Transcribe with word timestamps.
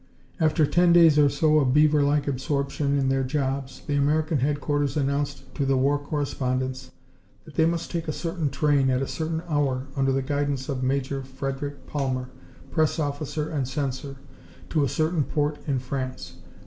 After 0.39 0.65
ten 0.65 0.93
days 0.93 1.19
or 1.19 1.29
so 1.29 1.59
of 1.59 1.75
beaver 1.75 2.01
like 2.01 2.27
absorption 2.27 2.97
in 2.97 3.07
their 3.09 3.23
jobs 3.23 3.83
the 3.85 3.93
American 3.95 4.39
headquarters 4.39 4.97
announced 4.97 5.53
to 5.53 5.63
the 5.63 5.77
war 5.77 5.99
correspondents 5.99 6.89
that 7.45 7.53
they 7.53 7.67
must 7.67 7.91
take 7.91 8.07
a 8.07 8.11
certain 8.11 8.49
train 8.49 8.89
at 8.89 9.03
a 9.03 9.07
certain 9.07 9.43
hour, 9.47 9.85
under 9.95 10.11
the 10.11 10.23
guidance 10.23 10.69
of 10.69 10.81
Major 10.81 11.21
Frederick 11.21 11.85
Palmer, 11.85 12.31
press 12.71 12.97
officer 12.97 13.47
and 13.51 13.67
censor, 13.67 14.15
to 14.71 14.83
a 14.83 14.89
certain 14.89 15.23
port 15.23 15.59
in 15.67 15.77
France. 15.77 16.37